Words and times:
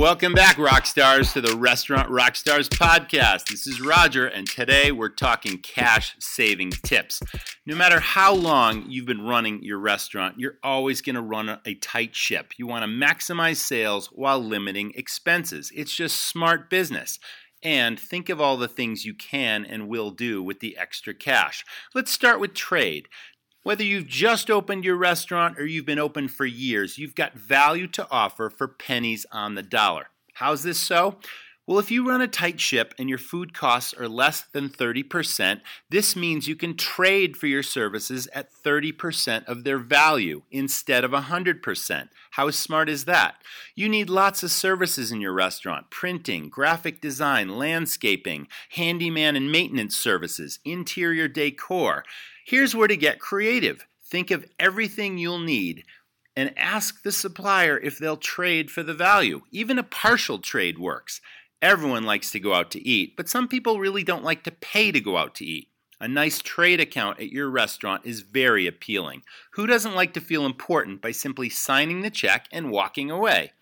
Welcome 0.00 0.32
back, 0.32 0.56
rock 0.56 0.86
stars, 0.86 1.34
to 1.34 1.42
the 1.42 1.54
Restaurant 1.58 2.08
Rockstars 2.08 2.70
podcast. 2.70 3.48
This 3.50 3.66
is 3.66 3.82
Roger, 3.82 4.26
and 4.26 4.46
today 4.46 4.92
we're 4.92 5.10
talking 5.10 5.58
cash 5.58 6.16
saving 6.18 6.70
tips. 6.70 7.20
No 7.66 7.76
matter 7.76 8.00
how 8.00 8.32
long 8.32 8.86
you've 8.88 9.04
been 9.04 9.26
running 9.26 9.62
your 9.62 9.78
restaurant, 9.78 10.40
you're 10.40 10.56
always 10.62 11.02
going 11.02 11.16
to 11.16 11.20
run 11.20 11.60
a 11.66 11.74
tight 11.74 12.16
ship. 12.16 12.54
You 12.56 12.66
want 12.66 12.82
to 12.82 12.90
maximize 12.90 13.56
sales 13.56 14.06
while 14.06 14.42
limiting 14.42 14.92
expenses. 14.94 15.70
It's 15.76 15.94
just 15.94 16.18
smart 16.18 16.70
business. 16.70 17.18
And 17.62 18.00
think 18.00 18.30
of 18.30 18.40
all 18.40 18.56
the 18.56 18.68
things 18.68 19.04
you 19.04 19.12
can 19.12 19.66
and 19.66 19.86
will 19.86 20.12
do 20.12 20.42
with 20.42 20.60
the 20.60 20.78
extra 20.78 21.12
cash. 21.12 21.62
Let's 21.94 22.10
start 22.10 22.40
with 22.40 22.54
trade. 22.54 23.06
Whether 23.62 23.84
you've 23.84 24.06
just 24.06 24.50
opened 24.50 24.84
your 24.84 24.96
restaurant 24.96 25.58
or 25.58 25.66
you've 25.66 25.84
been 25.84 25.98
open 25.98 26.28
for 26.28 26.46
years, 26.46 26.96
you've 26.96 27.14
got 27.14 27.34
value 27.34 27.86
to 27.88 28.08
offer 28.10 28.48
for 28.48 28.66
pennies 28.66 29.26
on 29.30 29.54
the 29.54 29.62
dollar. 29.62 30.06
How's 30.34 30.62
this 30.62 30.78
so? 30.78 31.16
Well, 31.70 31.78
if 31.78 31.88
you 31.88 32.08
run 32.08 32.20
a 32.20 32.26
tight 32.26 32.58
ship 32.58 32.96
and 32.98 33.08
your 33.08 33.16
food 33.16 33.54
costs 33.54 33.94
are 33.94 34.08
less 34.08 34.42
than 34.42 34.70
30%, 34.70 35.60
this 35.88 36.16
means 36.16 36.48
you 36.48 36.56
can 36.56 36.76
trade 36.76 37.36
for 37.36 37.46
your 37.46 37.62
services 37.62 38.26
at 38.34 38.52
30% 38.52 39.44
of 39.44 39.62
their 39.62 39.78
value 39.78 40.42
instead 40.50 41.04
of 41.04 41.12
100%. 41.12 42.08
How 42.32 42.50
smart 42.50 42.88
is 42.88 43.04
that? 43.04 43.36
You 43.76 43.88
need 43.88 44.10
lots 44.10 44.42
of 44.42 44.50
services 44.50 45.12
in 45.12 45.20
your 45.20 45.32
restaurant 45.32 45.90
printing, 45.90 46.48
graphic 46.48 47.00
design, 47.00 47.50
landscaping, 47.50 48.48
handyman 48.70 49.36
and 49.36 49.52
maintenance 49.52 49.96
services, 49.96 50.58
interior 50.64 51.28
decor. 51.28 52.04
Here's 52.44 52.74
where 52.74 52.88
to 52.88 52.96
get 52.96 53.20
creative. 53.20 53.86
Think 54.04 54.32
of 54.32 54.44
everything 54.58 55.18
you'll 55.18 55.38
need 55.38 55.84
and 56.34 56.52
ask 56.56 57.02
the 57.02 57.12
supplier 57.12 57.78
if 57.78 57.98
they'll 57.98 58.16
trade 58.16 58.70
for 58.72 58.82
the 58.82 58.94
value. 58.94 59.42
Even 59.52 59.78
a 59.78 59.84
partial 59.84 60.38
trade 60.38 60.78
works. 60.78 61.20
Everyone 61.62 62.04
likes 62.04 62.30
to 62.30 62.40
go 62.40 62.54
out 62.54 62.70
to 62.70 62.88
eat, 62.88 63.16
but 63.16 63.28
some 63.28 63.46
people 63.46 63.78
really 63.78 64.02
don't 64.02 64.24
like 64.24 64.44
to 64.44 64.50
pay 64.50 64.90
to 64.92 65.00
go 65.00 65.18
out 65.18 65.34
to 65.36 65.44
eat. 65.44 65.68
A 66.00 66.08
nice 66.08 66.38
trade 66.38 66.80
account 66.80 67.20
at 67.20 67.30
your 67.30 67.50
restaurant 67.50 68.06
is 68.06 68.22
very 68.22 68.66
appealing. 68.66 69.22
Who 69.52 69.66
doesn't 69.66 69.94
like 69.94 70.14
to 70.14 70.20
feel 70.20 70.46
important 70.46 71.02
by 71.02 71.10
simply 71.10 71.50
signing 71.50 72.00
the 72.00 72.08
check 72.08 72.46
and 72.50 72.70
walking 72.70 73.10
away? 73.10 73.52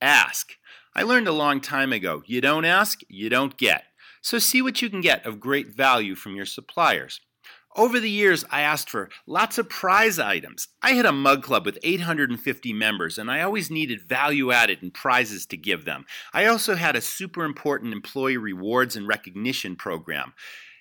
Ask. 0.00 0.52
I 0.94 1.02
learned 1.02 1.26
a 1.26 1.32
long 1.32 1.60
time 1.60 1.92
ago 1.92 2.22
you 2.26 2.40
don't 2.40 2.64
ask, 2.64 3.00
you 3.08 3.28
don't 3.28 3.56
get. 3.56 3.86
So 4.22 4.38
see 4.38 4.62
what 4.62 4.80
you 4.80 4.88
can 4.88 5.00
get 5.00 5.26
of 5.26 5.40
great 5.40 5.74
value 5.74 6.14
from 6.14 6.36
your 6.36 6.46
suppliers. 6.46 7.20
Over 7.76 7.98
the 7.98 8.10
years, 8.10 8.44
I 8.50 8.60
asked 8.60 8.88
for 8.88 9.10
lots 9.26 9.58
of 9.58 9.68
prize 9.68 10.20
items. 10.20 10.68
I 10.80 10.92
had 10.92 11.06
a 11.06 11.12
mug 11.12 11.42
club 11.42 11.66
with 11.66 11.78
850 11.82 12.72
members, 12.72 13.18
and 13.18 13.28
I 13.28 13.42
always 13.42 13.68
needed 13.68 14.08
value 14.08 14.52
added 14.52 14.80
and 14.80 14.94
prizes 14.94 15.44
to 15.46 15.56
give 15.56 15.84
them. 15.84 16.04
I 16.32 16.46
also 16.46 16.76
had 16.76 16.94
a 16.94 17.00
super 17.00 17.44
important 17.44 17.92
employee 17.92 18.36
rewards 18.36 18.94
and 18.94 19.08
recognition 19.08 19.74
program. 19.74 20.34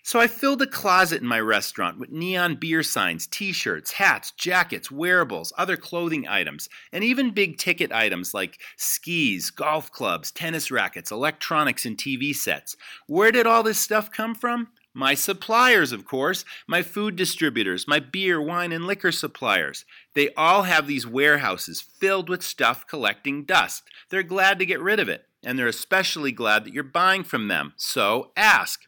So 0.05 0.19
I 0.19 0.27
filled 0.27 0.61
a 0.61 0.67
closet 0.67 1.21
in 1.21 1.27
my 1.27 1.39
restaurant 1.39 1.97
with 1.97 2.11
neon 2.11 2.57
beer 2.57 2.83
signs, 2.83 3.25
t 3.25 3.53
shirts, 3.53 3.93
hats, 3.93 4.31
jackets, 4.31 4.91
wearables, 4.91 5.51
other 5.57 5.77
clothing 5.77 6.27
items, 6.27 6.69
and 6.91 7.03
even 7.03 7.31
big 7.33 7.57
ticket 7.57 7.91
items 7.91 8.35
like 8.35 8.59
skis, 8.77 9.49
golf 9.49 9.91
clubs, 9.91 10.29
tennis 10.29 10.69
rackets, 10.69 11.09
electronics, 11.09 11.85
and 11.85 11.97
TV 11.97 12.35
sets. 12.35 12.75
Where 13.07 13.31
did 13.31 13.47
all 13.47 13.63
this 13.63 13.79
stuff 13.79 14.11
come 14.11 14.35
from? 14.35 14.67
My 14.95 15.15
suppliers, 15.15 15.91
of 15.91 16.05
course, 16.05 16.45
my 16.67 16.83
food 16.83 17.15
distributors, 17.15 17.87
my 17.87 17.99
beer, 17.99 18.39
wine, 18.39 18.71
and 18.71 18.85
liquor 18.85 19.11
suppliers. 19.11 19.85
They 20.13 20.29
all 20.35 20.63
have 20.63 20.85
these 20.85 21.07
warehouses 21.07 21.81
filled 21.81 22.29
with 22.29 22.43
stuff 22.43 22.85
collecting 22.85 23.43
dust. 23.43 23.83
They're 24.09 24.21
glad 24.21 24.59
to 24.59 24.67
get 24.67 24.79
rid 24.79 24.99
of 24.99 25.09
it, 25.09 25.25
and 25.43 25.57
they're 25.57 25.67
especially 25.67 26.31
glad 26.31 26.63
that 26.63 26.73
you're 26.73 26.83
buying 26.83 27.23
from 27.23 27.47
them. 27.47 27.73
So 27.75 28.31
ask. 28.37 28.81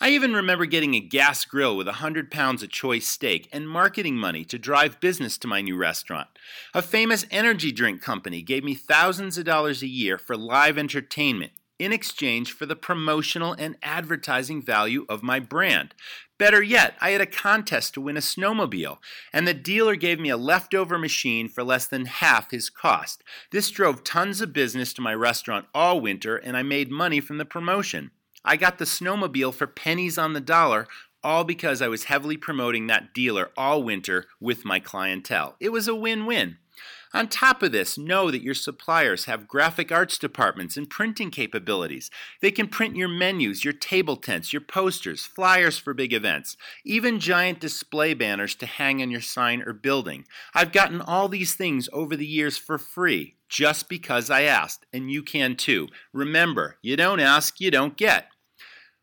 I 0.00 0.10
even 0.10 0.32
remember 0.32 0.64
getting 0.64 0.94
a 0.94 1.00
gas 1.00 1.44
grill 1.44 1.76
with 1.76 1.86
a 1.86 2.00
100 2.00 2.30
pounds 2.30 2.62
of 2.62 2.70
choice 2.70 3.06
steak 3.06 3.48
and 3.52 3.68
marketing 3.68 4.16
money 4.16 4.44
to 4.46 4.58
drive 4.58 4.98
business 4.98 5.36
to 5.38 5.46
my 5.46 5.60
new 5.60 5.76
restaurant. 5.76 6.28
A 6.74 6.82
famous 6.82 7.26
energy 7.30 7.70
drink 7.70 8.00
company 8.00 8.42
gave 8.42 8.64
me 8.64 8.74
thousands 8.74 9.36
of 9.36 9.44
dollars 9.44 9.82
a 9.82 9.86
year 9.86 10.18
for 10.18 10.36
live 10.36 10.78
entertainment 10.78 11.52
in 11.80 11.92
exchange 11.92 12.52
for 12.52 12.66
the 12.66 12.76
promotional 12.76 13.54
and 13.54 13.76
advertising 13.82 14.60
value 14.60 15.06
of 15.08 15.22
my 15.22 15.40
brand. 15.40 15.94
Better 16.38 16.62
yet, 16.62 16.94
I 17.00 17.10
had 17.10 17.20
a 17.20 17.26
contest 17.26 17.94
to 17.94 18.00
win 18.00 18.16
a 18.16 18.20
snowmobile, 18.20 18.98
and 19.32 19.48
the 19.48 19.54
dealer 19.54 19.96
gave 19.96 20.20
me 20.20 20.28
a 20.28 20.36
leftover 20.36 20.98
machine 20.98 21.48
for 21.48 21.64
less 21.64 21.86
than 21.86 22.04
half 22.04 22.50
his 22.50 22.70
cost. 22.70 23.24
This 23.50 23.70
drove 23.70 24.04
tons 24.04 24.40
of 24.40 24.52
business 24.52 24.92
to 24.94 25.02
my 25.02 25.14
restaurant 25.14 25.66
all 25.74 26.00
winter, 26.00 26.36
and 26.36 26.56
I 26.56 26.62
made 26.62 26.90
money 26.90 27.20
from 27.20 27.38
the 27.38 27.44
promotion. 27.44 28.10
I 28.44 28.56
got 28.56 28.78
the 28.78 28.84
snowmobile 28.84 29.54
for 29.54 29.66
pennies 29.66 30.16
on 30.18 30.34
the 30.34 30.40
dollar, 30.40 30.86
all 31.22 31.44
because 31.44 31.82
I 31.82 31.88
was 31.88 32.04
heavily 32.04 32.36
promoting 32.36 32.86
that 32.86 33.12
dealer 33.12 33.50
all 33.56 33.82
winter 33.82 34.26
with 34.38 34.64
my 34.64 34.80
clientele. 34.80 35.56
It 35.60 35.72
was 35.72 35.88
a 35.88 35.94
win 35.94 36.26
win. 36.26 36.58
On 37.12 37.26
top 37.26 37.62
of 37.62 37.72
this, 37.72 37.98
know 37.98 38.30
that 38.30 38.42
your 38.42 38.54
suppliers 38.54 39.24
have 39.24 39.48
graphic 39.48 39.90
arts 39.90 40.16
departments 40.16 40.76
and 40.76 40.88
printing 40.88 41.30
capabilities. 41.30 42.08
They 42.40 42.52
can 42.52 42.68
print 42.68 42.94
your 42.94 43.08
menus, 43.08 43.64
your 43.64 43.72
table 43.72 44.16
tents, 44.16 44.52
your 44.52 44.62
posters, 44.62 45.26
flyers 45.26 45.76
for 45.76 45.92
big 45.92 46.12
events, 46.12 46.56
even 46.84 47.18
giant 47.18 47.58
display 47.58 48.14
banners 48.14 48.54
to 48.56 48.66
hang 48.66 49.02
on 49.02 49.10
your 49.10 49.20
sign 49.20 49.60
or 49.62 49.72
building. 49.72 50.24
I've 50.54 50.72
gotten 50.72 51.00
all 51.00 51.28
these 51.28 51.54
things 51.54 51.88
over 51.92 52.14
the 52.14 52.26
years 52.26 52.56
for 52.56 52.78
free 52.78 53.34
just 53.48 53.88
because 53.88 54.30
I 54.30 54.42
asked, 54.42 54.86
and 54.92 55.10
you 55.10 55.24
can 55.24 55.56
too. 55.56 55.88
Remember, 56.12 56.76
you 56.80 56.96
don't 56.96 57.18
ask, 57.18 57.60
you 57.60 57.72
don't 57.72 57.96
get. 57.96 58.28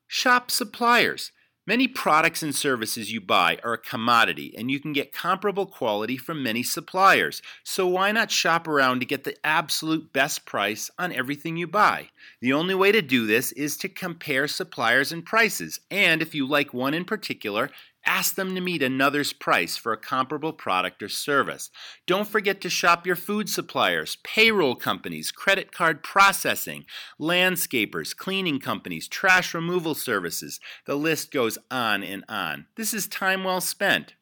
Shop 0.07 0.49
suppliers. 0.49 1.33
Many 1.67 1.89
products 1.89 2.41
and 2.41 2.55
services 2.55 3.11
you 3.11 3.19
buy 3.19 3.59
are 3.61 3.73
a 3.73 3.77
commodity, 3.77 4.55
and 4.57 4.71
you 4.71 4.79
can 4.79 4.93
get 4.93 5.11
comparable 5.11 5.65
quality 5.65 6.15
from 6.15 6.41
many 6.41 6.63
suppliers. 6.63 7.41
So, 7.61 7.85
why 7.85 8.13
not 8.13 8.31
shop 8.31 8.69
around 8.69 9.01
to 9.01 9.05
get 9.05 9.25
the 9.25 9.35
absolute 9.45 10.13
best 10.13 10.45
price 10.45 10.89
on 10.97 11.11
everything 11.11 11.57
you 11.57 11.67
buy? 11.67 12.07
The 12.39 12.53
only 12.53 12.73
way 12.73 12.93
to 12.93 13.01
do 13.01 13.27
this 13.27 13.51
is 13.51 13.75
to 13.79 13.89
compare 13.89 14.47
suppliers 14.47 15.11
and 15.11 15.25
prices, 15.25 15.81
and 15.91 16.21
if 16.21 16.33
you 16.33 16.47
like 16.47 16.73
one 16.73 16.93
in 16.93 17.03
particular, 17.03 17.69
Ask 18.07 18.35
them 18.35 18.55
to 18.55 18.61
meet 18.61 18.81
another's 18.81 19.33
price 19.33 19.75
for 19.75 19.91
a 19.91 19.97
comparable 19.97 20.53
product 20.53 21.03
or 21.03 21.09
service. 21.09 21.69
Don't 22.05 22.27
forget 22.27 22.61
to 22.61 22.69
shop 22.69 23.05
your 23.05 23.17
food 23.17 23.49
suppliers, 23.49 24.17
payroll 24.23 24.75
companies, 24.75 25.29
credit 25.29 25.73
card 25.73 26.03
processing, 26.03 26.85
landscapers, 27.19 28.15
cleaning 28.15 28.61
companies, 28.61 29.09
trash 29.09 29.53
removal 29.53 29.93
services. 29.93 30.61
The 30.85 30.95
list 30.95 31.33
goes 31.33 31.57
on 31.69 32.01
and 32.01 32.23
on. 32.29 32.67
This 32.77 32.93
is 32.93 33.07
time 33.07 33.43
well 33.43 33.59
spent. 33.59 34.15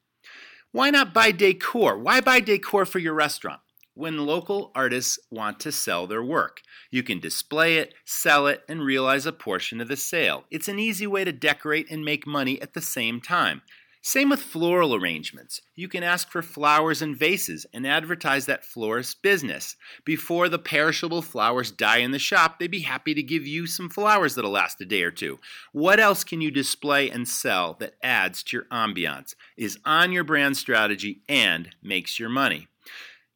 Why 0.71 0.89
not 0.89 1.13
buy 1.13 1.31
decor? 1.31 1.99
Why 1.99 2.21
buy 2.21 2.39
decor 2.39 2.85
for 2.85 2.97
your 2.97 3.13
restaurant? 3.13 3.61
When 3.95 4.25
local 4.25 4.71
artists 4.75 5.17
want 5.31 5.59
to 5.61 5.71
sell 5.71 6.05
their 6.05 6.23
work. 6.23 6.61
You 6.91 7.01
can 7.01 7.19
display 7.19 7.77
it, 7.77 7.93
sell 8.05 8.47
it, 8.47 8.61
and 8.69 8.81
realize 8.81 9.25
a 9.25 9.31
portion 9.31 9.81
of 9.81 9.87
the 9.87 9.97
sale. 9.97 10.43
It's 10.51 10.67
an 10.67 10.79
easy 10.79 11.07
way 11.07 11.23
to 11.23 11.31
decorate 11.31 11.89
and 11.89 12.05
make 12.05 12.27
money 12.27 12.61
at 12.61 12.73
the 12.73 12.81
same 12.81 13.19
time. 13.19 13.61
Same 14.07 14.29
with 14.29 14.39
floral 14.39 14.93
arrangements. 14.93 15.61
You 15.73 15.87
can 15.87 16.03
ask 16.03 16.29
for 16.29 16.43
flowers 16.43 17.01
and 17.01 17.17
vases 17.17 17.65
and 17.73 17.87
advertise 17.87 18.45
that 18.45 18.63
florist's 18.63 19.15
business. 19.15 19.75
Before 20.05 20.47
the 20.47 20.59
perishable 20.59 21.23
flowers 21.23 21.71
die 21.71 21.97
in 21.97 22.11
the 22.11 22.19
shop, 22.19 22.59
they'd 22.59 22.69
be 22.69 22.81
happy 22.81 23.15
to 23.15 23.23
give 23.23 23.47
you 23.47 23.65
some 23.65 23.89
flowers 23.89 24.35
that'll 24.35 24.51
last 24.51 24.79
a 24.79 24.85
day 24.85 25.01
or 25.01 25.09
two. 25.09 25.39
What 25.71 25.99
else 25.99 26.23
can 26.23 26.39
you 26.39 26.51
display 26.51 27.09
and 27.09 27.27
sell 27.27 27.73
that 27.79 27.95
adds 28.03 28.43
to 28.43 28.57
your 28.57 28.65
ambiance, 28.65 29.33
is 29.57 29.79
on 29.85 30.11
your 30.11 30.23
brand 30.23 30.55
strategy, 30.55 31.23
and 31.27 31.69
makes 31.81 32.19
your 32.19 32.29
money? 32.29 32.67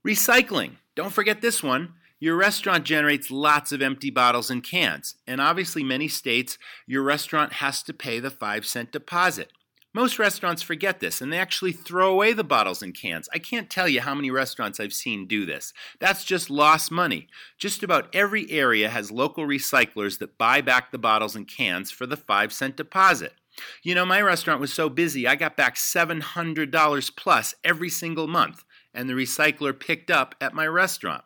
Recycling. 0.07 0.77
Don't 0.95 1.13
forget 1.13 1.41
this 1.41 1.61
one. 1.61 1.93
Your 2.19 2.35
restaurant 2.35 2.83
generates 2.85 3.31
lots 3.31 3.71
of 3.71 3.81
empty 3.81 4.09
bottles 4.09 4.49
and 4.49 4.63
cans, 4.63 5.15
and 5.25 5.39
obviously, 5.39 5.83
many 5.83 6.07
states, 6.07 6.57
your 6.85 7.01
restaurant 7.01 7.53
has 7.53 7.81
to 7.83 7.93
pay 7.93 8.19
the 8.19 8.29
5 8.29 8.65
cent 8.65 8.91
deposit. 8.91 9.51
Most 9.93 10.19
restaurants 10.19 10.61
forget 10.61 10.99
this 10.99 11.19
and 11.19 11.33
they 11.33 11.39
actually 11.39 11.71
throw 11.71 12.11
away 12.11 12.31
the 12.33 12.43
bottles 12.43 12.83
and 12.83 12.93
cans. 12.93 13.27
I 13.33 13.39
can't 13.39 13.71
tell 13.71 13.87
you 13.87 14.01
how 14.01 14.13
many 14.13 14.29
restaurants 14.29 14.79
I've 14.79 14.93
seen 14.93 15.25
do 15.25 15.47
this. 15.47 15.73
That's 15.99 16.23
just 16.23 16.51
lost 16.51 16.91
money. 16.91 17.27
Just 17.57 17.81
about 17.81 18.07
every 18.13 18.51
area 18.51 18.89
has 18.89 19.09
local 19.09 19.47
recyclers 19.47 20.19
that 20.19 20.37
buy 20.37 20.61
back 20.61 20.91
the 20.91 20.99
bottles 20.99 21.35
and 21.35 21.47
cans 21.47 21.89
for 21.89 22.05
the 22.05 22.17
5 22.17 22.53
cent 22.53 22.77
deposit. 22.77 23.33
You 23.81 23.95
know, 23.95 24.05
my 24.05 24.21
restaurant 24.21 24.61
was 24.61 24.71
so 24.71 24.89
busy, 24.89 25.27
I 25.27 25.35
got 25.35 25.57
back 25.57 25.75
$700 25.75 27.15
plus 27.15 27.55
every 27.63 27.89
single 27.89 28.27
month. 28.27 28.63
And 28.93 29.09
the 29.09 29.13
recycler 29.13 29.77
picked 29.77 30.11
up 30.11 30.35
at 30.41 30.53
my 30.53 30.67
restaurant. 30.67 31.23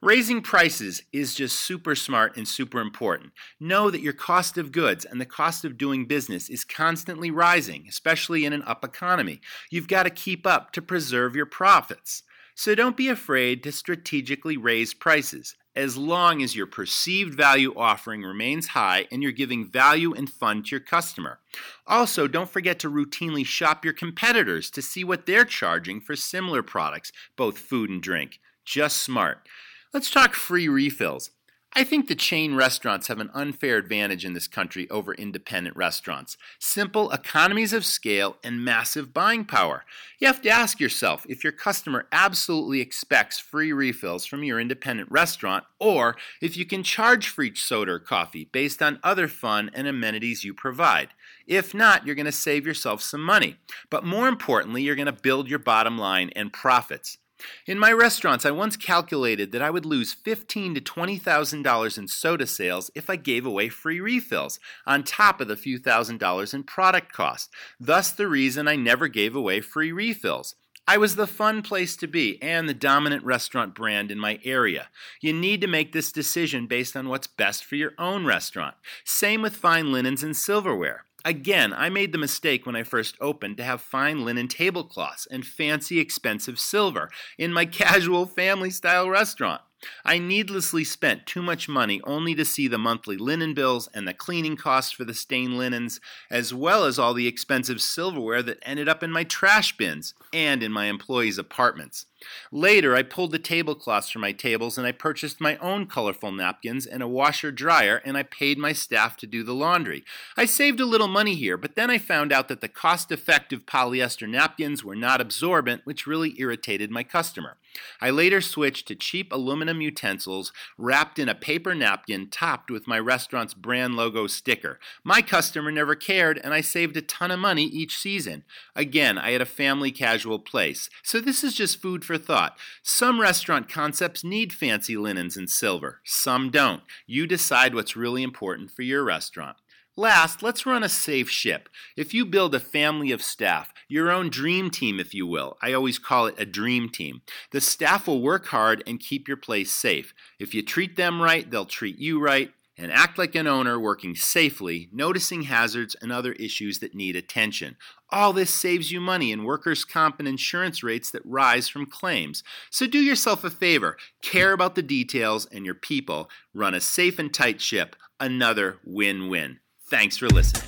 Raising 0.00 0.42
prices 0.42 1.02
is 1.12 1.34
just 1.34 1.58
super 1.58 1.96
smart 1.96 2.36
and 2.36 2.46
super 2.46 2.80
important. 2.80 3.32
Know 3.58 3.90
that 3.90 4.00
your 4.00 4.12
cost 4.12 4.56
of 4.56 4.70
goods 4.70 5.04
and 5.04 5.20
the 5.20 5.26
cost 5.26 5.64
of 5.64 5.76
doing 5.76 6.06
business 6.06 6.48
is 6.48 6.64
constantly 6.64 7.32
rising, 7.32 7.86
especially 7.88 8.44
in 8.44 8.52
an 8.52 8.62
up 8.62 8.84
economy. 8.84 9.40
You've 9.70 9.88
got 9.88 10.04
to 10.04 10.10
keep 10.10 10.46
up 10.46 10.72
to 10.74 10.82
preserve 10.82 11.34
your 11.34 11.46
profits. 11.46 12.22
So 12.54 12.76
don't 12.76 12.96
be 12.96 13.08
afraid 13.08 13.64
to 13.64 13.72
strategically 13.72 14.56
raise 14.56 14.94
prices 14.94 15.56
as 15.78 15.96
long 15.96 16.42
as 16.42 16.56
your 16.56 16.66
perceived 16.66 17.34
value 17.34 17.72
offering 17.76 18.22
remains 18.22 18.66
high 18.66 19.06
and 19.12 19.22
you're 19.22 19.30
giving 19.30 19.64
value 19.64 20.12
and 20.12 20.28
fun 20.28 20.60
to 20.60 20.70
your 20.72 20.80
customer. 20.80 21.38
Also, 21.86 22.26
don't 22.26 22.50
forget 22.50 22.80
to 22.80 22.90
routinely 22.90 23.46
shop 23.46 23.84
your 23.84 23.94
competitors 23.94 24.72
to 24.72 24.82
see 24.82 25.04
what 25.04 25.24
they're 25.24 25.44
charging 25.44 26.00
for 26.00 26.16
similar 26.16 26.64
products, 26.64 27.12
both 27.36 27.58
food 27.58 27.90
and 27.90 28.02
drink. 28.02 28.40
Just 28.64 28.96
smart. 28.96 29.48
Let's 29.94 30.10
talk 30.10 30.34
free 30.34 30.66
refills. 30.66 31.30
I 31.74 31.84
think 31.84 32.08
the 32.08 32.14
chain 32.14 32.54
restaurants 32.54 33.08
have 33.08 33.20
an 33.20 33.30
unfair 33.34 33.76
advantage 33.76 34.24
in 34.24 34.32
this 34.32 34.48
country 34.48 34.88
over 34.90 35.14
independent 35.14 35.76
restaurants. 35.76 36.36
Simple 36.58 37.10
economies 37.10 37.72
of 37.72 37.84
scale 37.84 38.36
and 38.42 38.64
massive 38.64 39.12
buying 39.12 39.44
power. 39.44 39.84
You 40.18 40.26
have 40.26 40.42
to 40.42 40.48
ask 40.48 40.80
yourself 40.80 41.26
if 41.28 41.44
your 41.44 41.52
customer 41.52 42.08
absolutely 42.10 42.80
expects 42.80 43.38
free 43.38 43.72
refills 43.72 44.24
from 44.24 44.42
your 44.42 44.58
independent 44.58 45.10
restaurant 45.12 45.64
or 45.78 46.16
if 46.40 46.56
you 46.56 46.64
can 46.64 46.82
charge 46.82 47.28
for 47.28 47.42
each 47.42 47.62
soda 47.62 47.92
or 47.92 47.98
coffee 47.98 48.48
based 48.50 48.82
on 48.82 48.98
other 49.04 49.28
fun 49.28 49.70
and 49.74 49.86
amenities 49.86 50.44
you 50.44 50.54
provide. 50.54 51.10
If 51.46 51.74
not, 51.74 52.06
you're 52.06 52.16
going 52.16 52.26
to 52.26 52.32
save 52.32 52.66
yourself 52.66 53.02
some 53.02 53.22
money. 53.22 53.56
But 53.90 54.04
more 54.04 54.26
importantly, 54.26 54.82
you're 54.82 54.96
going 54.96 55.06
to 55.06 55.12
build 55.12 55.48
your 55.48 55.58
bottom 55.58 55.98
line 55.98 56.30
and 56.34 56.52
profits. 56.52 57.18
In 57.66 57.78
my 57.78 57.92
restaurants, 57.92 58.44
I 58.44 58.50
once 58.50 58.76
calculated 58.76 59.52
that 59.52 59.62
I 59.62 59.70
would 59.70 59.86
lose 59.86 60.12
fifteen 60.12 60.74
to 60.74 60.80
twenty 60.80 61.18
thousand 61.18 61.62
dollars 61.62 61.96
in 61.96 62.08
soda 62.08 62.46
sales 62.46 62.90
if 62.94 63.08
I 63.08 63.16
gave 63.16 63.46
away 63.46 63.68
free 63.68 64.00
refills, 64.00 64.58
on 64.86 65.04
top 65.04 65.40
of 65.40 65.48
the 65.48 65.56
few 65.56 65.78
thousand 65.78 66.18
dollars 66.18 66.52
in 66.52 66.64
product 66.64 67.12
cost. 67.12 67.50
Thus, 67.78 68.10
the 68.10 68.28
reason 68.28 68.66
I 68.66 68.76
never 68.76 69.08
gave 69.08 69.36
away 69.36 69.60
free 69.60 69.92
refills. 69.92 70.54
I 70.90 70.96
was 70.96 71.16
the 71.16 71.26
fun 71.26 71.60
place 71.60 71.96
to 71.96 72.06
be 72.06 72.42
and 72.42 72.66
the 72.66 72.72
dominant 72.72 73.22
restaurant 73.22 73.74
brand 73.74 74.10
in 74.10 74.18
my 74.18 74.40
area. 74.42 74.88
You 75.20 75.34
need 75.34 75.60
to 75.60 75.66
make 75.66 75.92
this 75.92 76.10
decision 76.10 76.66
based 76.66 76.96
on 76.96 77.10
what's 77.10 77.26
best 77.26 77.62
for 77.62 77.76
your 77.76 77.92
own 77.98 78.24
restaurant. 78.24 78.74
Same 79.04 79.42
with 79.42 79.54
fine 79.54 79.92
linens 79.92 80.22
and 80.22 80.34
silverware. 80.34 81.04
Again, 81.24 81.72
I 81.72 81.88
made 81.88 82.12
the 82.12 82.18
mistake 82.18 82.64
when 82.64 82.76
I 82.76 82.84
first 82.84 83.16
opened 83.20 83.56
to 83.56 83.64
have 83.64 83.80
fine 83.80 84.24
linen 84.24 84.48
tablecloths 84.48 85.26
and 85.26 85.44
fancy 85.44 85.98
expensive 85.98 86.58
silver 86.58 87.10
in 87.36 87.52
my 87.52 87.64
casual 87.66 88.26
family 88.26 88.70
style 88.70 89.10
restaurant. 89.10 89.60
I 90.04 90.18
needlessly 90.18 90.82
spent 90.84 91.26
too 91.26 91.42
much 91.42 91.68
money 91.68 92.00
only 92.04 92.34
to 92.34 92.44
see 92.44 92.66
the 92.66 92.78
monthly 92.78 93.16
linen 93.16 93.54
bills 93.54 93.88
and 93.94 94.08
the 94.08 94.14
cleaning 94.14 94.56
costs 94.56 94.90
for 94.90 95.04
the 95.04 95.14
stained 95.14 95.56
linens, 95.56 96.00
as 96.30 96.52
well 96.52 96.84
as 96.84 96.98
all 96.98 97.14
the 97.14 97.28
expensive 97.28 97.80
silverware 97.80 98.42
that 98.42 98.58
ended 98.62 98.88
up 98.88 99.02
in 99.02 99.12
my 99.12 99.24
trash 99.24 99.76
bins 99.76 100.14
and 100.32 100.62
in 100.62 100.72
my 100.72 100.86
employees' 100.86 101.38
apartments. 101.38 102.06
Later, 102.50 102.96
I 102.96 103.04
pulled 103.04 103.30
the 103.30 103.38
tablecloths 103.38 104.10
from 104.10 104.22
my 104.22 104.32
tables 104.32 104.76
and 104.76 104.86
I 104.86 104.92
purchased 104.92 105.40
my 105.40 105.56
own 105.58 105.86
colorful 105.86 106.32
napkins 106.32 106.84
and 106.84 107.02
a 107.02 107.08
washer 107.08 107.52
dryer 107.52 108.02
and 108.04 108.16
I 108.16 108.24
paid 108.24 108.58
my 108.58 108.72
staff 108.72 109.16
to 109.18 109.26
do 109.26 109.44
the 109.44 109.54
laundry. 109.54 110.04
I 110.36 110.44
saved 110.44 110.80
a 110.80 110.86
little 110.86 111.06
money 111.06 111.36
here, 111.36 111.56
but 111.56 111.76
then 111.76 111.90
I 111.90 111.98
found 111.98 112.32
out 112.32 112.48
that 112.48 112.60
the 112.60 112.68
cost 112.68 113.12
effective 113.12 113.66
polyester 113.66 114.28
napkins 114.28 114.82
were 114.82 114.96
not 114.96 115.20
absorbent, 115.20 115.82
which 115.84 116.06
really 116.06 116.34
irritated 116.40 116.90
my 116.90 117.04
customer. 117.04 117.56
I 118.00 118.10
later 118.10 118.40
switched 118.40 118.88
to 118.88 118.94
cheap 118.94 119.32
aluminum 119.32 119.80
utensils 119.80 120.52
wrapped 120.76 121.18
in 121.18 121.28
a 121.28 121.34
paper 121.34 121.74
napkin 121.74 122.28
topped 122.30 122.70
with 122.70 122.86
my 122.86 122.98
restaurant's 122.98 123.54
brand 123.54 123.96
logo 123.96 124.26
sticker. 124.26 124.78
My 125.04 125.22
customer 125.22 125.70
never 125.70 125.94
cared 125.94 126.40
and 126.42 126.54
I 126.54 126.60
saved 126.60 126.96
a 126.96 127.02
ton 127.02 127.30
of 127.30 127.38
money 127.38 127.64
each 127.64 127.98
season. 127.98 128.44
Again, 128.74 129.18
I 129.18 129.30
had 129.30 129.40
a 129.40 129.46
family 129.46 129.90
casual 129.90 130.38
place, 130.38 130.90
so 131.02 131.20
this 131.20 131.42
is 131.42 131.54
just 131.54 131.80
food 131.82 132.04
for 132.04 132.18
thought. 132.18 132.58
Some 132.82 133.20
restaurant 133.20 133.68
concepts 133.68 134.24
need 134.24 134.52
fancy 134.52 134.96
linens 134.96 135.36
and 135.36 135.50
silver, 135.50 136.00
some 136.04 136.50
don't. 136.50 136.82
You 137.06 137.26
decide 137.26 137.74
what's 137.74 137.96
really 137.96 138.22
important 138.22 138.70
for 138.70 138.82
your 138.82 139.04
restaurant. 139.04 139.56
Last, 139.98 140.44
let's 140.44 140.64
run 140.64 140.84
a 140.84 140.88
safe 140.88 141.28
ship. 141.28 141.68
If 141.96 142.14
you 142.14 142.24
build 142.24 142.54
a 142.54 142.60
family 142.60 143.10
of 143.10 143.20
staff, 143.20 143.74
your 143.88 144.12
own 144.12 144.30
dream 144.30 144.70
team, 144.70 145.00
if 145.00 145.12
you 145.12 145.26
will, 145.26 145.56
I 145.60 145.72
always 145.72 145.98
call 145.98 146.26
it 146.26 146.36
a 146.38 146.46
dream 146.46 146.88
team, 146.88 147.22
the 147.50 147.60
staff 147.60 148.06
will 148.06 148.22
work 148.22 148.46
hard 148.46 148.80
and 148.86 149.00
keep 149.00 149.26
your 149.26 149.36
place 149.36 149.72
safe. 149.72 150.14
If 150.38 150.54
you 150.54 150.62
treat 150.62 150.94
them 150.94 151.20
right, 151.20 151.50
they'll 151.50 151.64
treat 151.64 151.98
you 151.98 152.20
right 152.20 152.52
and 152.76 152.92
act 152.92 153.18
like 153.18 153.34
an 153.34 153.48
owner 153.48 153.76
working 153.76 154.14
safely, 154.14 154.88
noticing 154.92 155.42
hazards 155.42 155.96
and 156.00 156.12
other 156.12 156.34
issues 156.34 156.78
that 156.78 156.94
need 156.94 157.16
attention. 157.16 157.76
All 158.08 158.32
this 158.32 158.54
saves 158.54 158.92
you 158.92 159.00
money 159.00 159.32
in 159.32 159.42
workers' 159.42 159.84
comp 159.84 160.20
and 160.20 160.28
insurance 160.28 160.84
rates 160.84 161.10
that 161.10 161.26
rise 161.26 161.68
from 161.68 161.86
claims. 161.86 162.44
So 162.70 162.86
do 162.86 163.00
yourself 163.00 163.42
a 163.42 163.50
favor, 163.50 163.96
care 164.22 164.52
about 164.52 164.76
the 164.76 164.82
details 164.82 165.46
and 165.46 165.64
your 165.64 165.74
people, 165.74 166.30
run 166.54 166.72
a 166.72 166.80
safe 166.80 167.18
and 167.18 167.34
tight 167.34 167.60
ship. 167.60 167.96
Another 168.20 168.78
win 168.84 169.28
win. 169.28 169.58
Thanks 169.90 170.18
for 170.18 170.28
listening. 170.28 170.64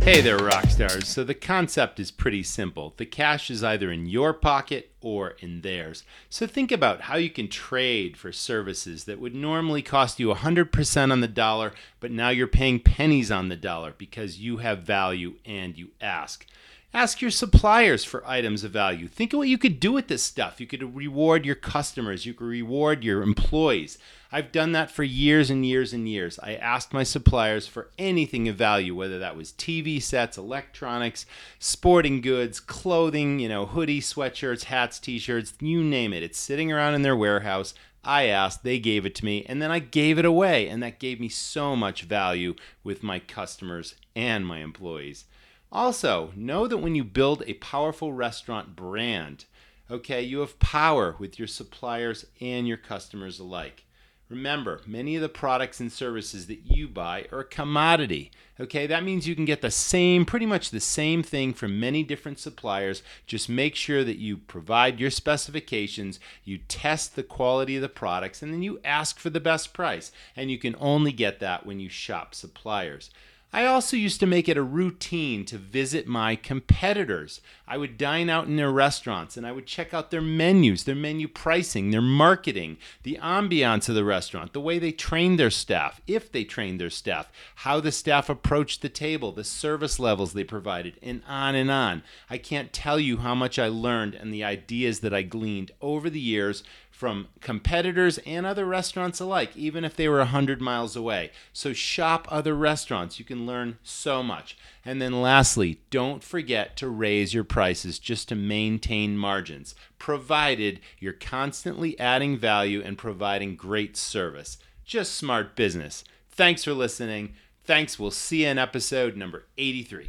Hey 0.00 0.22
there, 0.22 0.38
rock 0.38 0.64
stars. 0.64 1.06
So 1.06 1.22
the 1.22 1.34
concept 1.34 2.00
is 2.00 2.10
pretty 2.10 2.42
simple. 2.42 2.94
The 2.96 3.04
cash 3.04 3.50
is 3.50 3.62
either 3.62 3.92
in 3.92 4.06
your 4.06 4.32
pocket 4.32 4.90
or 5.02 5.34
in 5.40 5.60
theirs. 5.60 6.02
So 6.30 6.46
think 6.46 6.72
about 6.72 7.02
how 7.02 7.16
you 7.16 7.28
can 7.28 7.48
trade 7.48 8.16
for 8.16 8.32
services 8.32 9.04
that 9.04 9.20
would 9.20 9.34
normally 9.34 9.82
cost 9.82 10.18
you 10.18 10.28
100% 10.28 11.12
on 11.12 11.20
the 11.20 11.28
dollar, 11.28 11.72
but 12.00 12.10
now 12.10 12.30
you're 12.30 12.46
paying 12.46 12.80
pennies 12.80 13.30
on 13.30 13.50
the 13.50 13.56
dollar 13.56 13.94
because 13.98 14.40
you 14.40 14.56
have 14.56 14.78
value 14.78 15.34
and 15.44 15.76
you 15.76 15.90
ask. 16.00 16.46
Ask 16.94 17.20
your 17.20 17.30
suppliers 17.30 18.02
for 18.02 18.26
items 18.26 18.64
of 18.64 18.70
value. 18.72 19.08
Think 19.08 19.32
of 19.32 19.38
what 19.38 19.48
you 19.48 19.58
could 19.58 19.78
do 19.78 19.92
with 19.92 20.08
this 20.08 20.22
stuff. 20.22 20.60
You 20.60 20.66
could 20.66 20.96
reward 20.96 21.44
your 21.44 21.54
customers, 21.54 22.24
you 22.24 22.32
could 22.32 22.46
reward 22.46 23.04
your 23.04 23.22
employees. 23.22 23.98
I've 24.34 24.50
done 24.50 24.72
that 24.72 24.90
for 24.90 25.02
years 25.02 25.50
and 25.50 25.64
years 25.66 25.92
and 25.92 26.08
years. 26.08 26.38
I 26.42 26.54
asked 26.54 26.94
my 26.94 27.02
suppliers 27.02 27.66
for 27.66 27.90
anything 27.98 28.48
of 28.48 28.56
value, 28.56 28.94
whether 28.94 29.18
that 29.18 29.36
was 29.36 29.52
TV 29.52 30.00
sets, 30.00 30.38
electronics, 30.38 31.26
sporting 31.58 32.22
goods, 32.22 32.58
clothing, 32.58 33.40
you 33.40 33.48
know, 33.50 33.66
hoodie, 33.66 34.00
sweatshirts, 34.00 34.64
hats, 34.64 34.98
t 34.98 35.18
shirts, 35.18 35.52
you 35.60 35.84
name 35.84 36.14
it. 36.14 36.22
It's 36.22 36.38
sitting 36.38 36.72
around 36.72 36.94
in 36.94 37.02
their 37.02 37.14
warehouse. 37.14 37.74
I 38.02 38.24
asked, 38.24 38.64
they 38.64 38.78
gave 38.78 39.04
it 39.04 39.14
to 39.16 39.24
me, 39.26 39.44
and 39.46 39.60
then 39.60 39.70
I 39.70 39.80
gave 39.80 40.18
it 40.18 40.24
away. 40.24 40.66
And 40.66 40.82
that 40.82 40.98
gave 40.98 41.20
me 41.20 41.28
so 41.28 41.76
much 41.76 42.04
value 42.04 42.54
with 42.82 43.02
my 43.02 43.18
customers 43.18 43.96
and 44.16 44.46
my 44.46 44.60
employees. 44.60 45.26
Also, 45.70 46.32
know 46.34 46.66
that 46.66 46.78
when 46.78 46.94
you 46.94 47.04
build 47.04 47.42
a 47.46 47.54
powerful 47.54 48.14
restaurant 48.14 48.74
brand, 48.76 49.44
okay, 49.90 50.22
you 50.22 50.40
have 50.40 50.58
power 50.58 51.16
with 51.18 51.38
your 51.38 51.48
suppliers 51.48 52.24
and 52.40 52.66
your 52.66 52.78
customers 52.78 53.38
alike. 53.38 53.84
Remember, 54.32 54.80
many 54.86 55.14
of 55.14 55.20
the 55.20 55.28
products 55.28 55.78
and 55.78 55.92
services 55.92 56.46
that 56.46 56.60
you 56.64 56.88
buy 56.88 57.26
are 57.30 57.40
a 57.40 57.44
commodity. 57.44 58.30
Okay, 58.58 58.86
that 58.86 59.04
means 59.04 59.28
you 59.28 59.34
can 59.34 59.44
get 59.44 59.60
the 59.60 59.70
same, 59.70 60.24
pretty 60.24 60.46
much 60.46 60.70
the 60.70 60.80
same 60.80 61.22
thing 61.22 61.52
from 61.52 61.78
many 61.78 62.02
different 62.02 62.38
suppliers. 62.38 63.02
Just 63.26 63.50
make 63.50 63.74
sure 63.74 64.02
that 64.04 64.16
you 64.16 64.38
provide 64.38 64.98
your 64.98 65.10
specifications, 65.10 66.18
you 66.44 66.56
test 66.66 67.14
the 67.14 67.22
quality 67.22 67.76
of 67.76 67.82
the 67.82 67.90
products, 67.90 68.40
and 68.40 68.54
then 68.54 68.62
you 68.62 68.80
ask 68.86 69.18
for 69.18 69.28
the 69.28 69.38
best 69.38 69.74
price. 69.74 70.10
And 70.34 70.50
you 70.50 70.56
can 70.56 70.76
only 70.80 71.12
get 71.12 71.38
that 71.40 71.66
when 71.66 71.78
you 71.78 71.90
shop 71.90 72.34
suppliers. 72.34 73.10
I 73.54 73.66
also 73.66 73.98
used 73.98 74.18
to 74.20 74.26
make 74.26 74.48
it 74.48 74.56
a 74.56 74.62
routine 74.62 75.44
to 75.44 75.58
visit 75.58 76.06
my 76.06 76.36
competitors. 76.36 77.42
I 77.68 77.76
would 77.76 77.98
dine 77.98 78.30
out 78.30 78.46
in 78.46 78.56
their 78.56 78.72
restaurants 78.72 79.36
and 79.36 79.46
I 79.46 79.52
would 79.52 79.66
check 79.66 79.92
out 79.92 80.10
their 80.10 80.22
menus, 80.22 80.84
their 80.84 80.94
menu 80.94 81.28
pricing, 81.28 81.90
their 81.90 82.00
marketing, 82.00 82.78
the 83.02 83.18
ambiance 83.20 83.90
of 83.90 83.94
the 83.94 84.04
restaurant, 84.04 84.54
the 84.54 84.60
way 84.60 84.78
they 84.78 84.90
trained 84.90 85.38
their 85.38 85.50
staff, 85.50 86.00
if 86.06 86.32
they 86.32 86.44
trained 86.44 86.80
their 86.80 86.88
staff, 86.88 87.30
how 87.56 87.78
the 87.78 87.92
staff 87.92 88.30
approached 88.30 88.80
the 88.80 88.88
table, 88.88 89.32
the 89.32 89.44
service 89.44 89.98
levels 89.98 90.32
they 90.32 90.44
provided, 90.44 90.98
and 91.02 91.22
on 91.28 91.54
and 91.54 91.70
on. 91.70 92.02
I 92.30 92.38
can't 92.38 92.72
tell 92.72 92.98
you 92.98 93.18
how 93.18 93.34
much 93.34 93.58
I 93.58 93.68
learned 93.68 94.14
and 94.14 94.32
the 94.32 94.44
ideas 94.44 95.00
that 95.00 95.12
I 95.12 95.20
gleaned 95.22 95.72
over 95.82 96.08
the 96.08 96.20
years 96.20 96.64
from 97.02 97.26
competitors 97.40 98.18
and 98.18 98.46
other 98.46 98.64
restaurants 98.64 99.18
alike, 99.18 99.56
even 99.56 99.84
if 99.84 99.96
they 99.96 100.08
were 100.08 100.18
100 100.18 100.60
miles 100.60 100.94
away. 100.94 101.32
So 101.52 101.72
shop 101.72 102.28
other 102.30 102.54
restaurants. 102.54 103.18
You 103.18 103.24
can 103.24 103.44
learn 103.44 103.78
so 103.82 104.22
much. 104.22 104.56
And 104.84 105.02
then 105.02 105.20
lastly, 105.20 105.80
don't 105.90 106.22
forget 106.22 106.76
to 106.76 106.88
raise 106.88 107.34
your 107.34 107.42
prices 107.42 107.98
just 107.98 108.28
to 108.28 108.36
maintain 108.36 109.18
margins, 109.18 109.74
provided 109.98 110.78
you're 111.00 111.12
constantly 111.12 111.98
adding 111.98 112.36
value 112.36 112.80
and 112.80 112.96
providing 112.96 113.56
great 113.56 113.96
service. 113.96 114.58
Just 114.84 115.16
smart 115.16 115.56
business. 115.56 116.04
Thanks 116.30 116.62
for 116.62 116.72
listening. 116.72 117.34
Thanks. 117.64 117.98
We'll 117.98 118.12
see 118.12 118.44
you 118.44 118.50
in 118.50 118.58
episode 118.58 119.16
number 119.16 119.46
83. 119.58 120.08